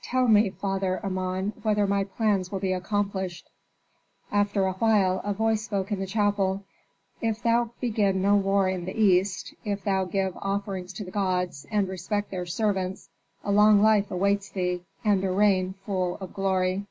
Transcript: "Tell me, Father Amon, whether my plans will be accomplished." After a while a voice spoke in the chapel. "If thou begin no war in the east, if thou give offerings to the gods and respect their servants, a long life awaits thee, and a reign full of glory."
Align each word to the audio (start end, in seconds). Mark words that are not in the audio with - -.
"Tell 0.00 0.28
me, 0.28 0.48
Father 0.50 1.04
Amon, 1.04 1.54
whether 1.64 1.88
my 1.88 2.04
plans 2.04 2.52
will 2.52 2.60
be 2.60 2.72
accomplished." 2.72 3.50
After 4.30 4.66
a 4.68 4.74
while 4.74 5.20
a 5.24 5.32
voice 5.34 5.64
spoke 5.64 5.90
in 5.90 5.98
the 5.98 6.06
chapel. 6.06 6.62
"If 7.20 7.42
thou 7.42 7.72
begin 7.80 8.22
no 8.22 8.36
war 8.36 8.68
in 8.68 8.84
the 8.84 8.96
east, 8.96 9.54
if 9.64 9.82
thou 9.82 10.04
give 10.04 10.36
offerings 10.40 10.92
to 10.92 11.04
the 11.04 11.10
gods 11.10 11.66
and 11.68 11.88
respect 11.88 12.30
their 12.30 12.46
servants, 12.46 13.10
a 13.42 13.50
long 13.50 13.82
life 13.82 14.08
awaits 14.12 14.50
thee, 14.50 14.84
and 15.04 15.24
a 15.24 15.32
reign 15.32 15.74
full 15.84 16.16
of 16.18 16.32
glory." 16.32 16.86